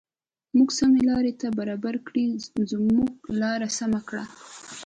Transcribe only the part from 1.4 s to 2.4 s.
ته برابر کړې